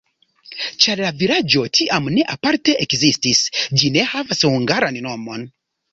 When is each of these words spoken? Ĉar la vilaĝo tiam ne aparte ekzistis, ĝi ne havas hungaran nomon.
Ĉar 0.85 1.01
la 1.05 1.11
vilaĝo 1.19 1.65
tiam 1.79 2.09
ne 2.15 2.25
aparte 2.35 2.77
ekzistis, 2.87 3.45
ĝi 3.83 3.93
ne 3.99 4.07
havas 4.15 4.43
hungaran 4.51 4.99
nomon. 5.09 5.51